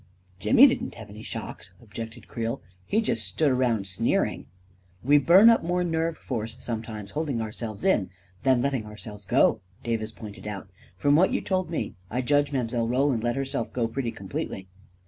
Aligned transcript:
"Jimmy 0.39 0.65
didn't 0.65 0.95
have 0.95 1.11
any 1.11 1.21
shocks," 1.21 1.75
objected. 1.79 2.27
Creel." 2.27 2.59
He 2.87 3.01
just 3.01 3.23
stood 3.23 3.51
around 3.51 3.85
sneering."" 3.85 4.47
We 5.03 5.19
burn 5.19 5.47
up 5.47 5.61
more 5.63 5.83
nerve 5.83 6.17
force 6.17 6.55
sometimes 6.57 7.11
hold 7.11 7.29
ing 7.29 7.39
ourselves 7.39 7.85
in 7.85 8.09
than 8.41 8.63
letting 8.63 8.87
ourselves 8.87 9.25
go," 9.27 9.61
Davis 9.83 10.11
pointed 10.11 10.47
out." 10.47 10.67
From 10.97 11.15
what 11.15 11.31
you 11.31 11.39
told 11.39 11.69
me, 11.69 11.93
I 12.09 12.21
judge 12.21 12.51
Mile. 12.51 12.87
Roland 12.87 13.21
let 13.23 13.35
herself 13.35 13.71
go 13.73 13.87
pretty 13.87 14.09
completely." 14.11 14.67